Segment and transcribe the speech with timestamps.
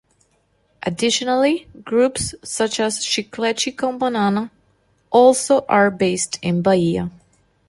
[0.81, 4.49] Additionally, groups such as Chiclete com Banana
[5.11, 7.11] also are based in Bahia.